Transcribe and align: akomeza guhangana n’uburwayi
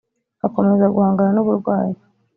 akomeza 0.45 0.85
guhangana 0.95 1.29
n’uburwayi 1.33 1.95